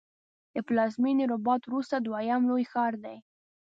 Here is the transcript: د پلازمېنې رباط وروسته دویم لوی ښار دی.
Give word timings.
د 0.53 0.55
پلازمېنې 0.67 1.25
رباط 1.33 1.61
وروسته 1.65 1.95
دویم 1.99 2.41
لوی 2.49 2.63
ښار 2.71 2.93
دی. 3.03 3.17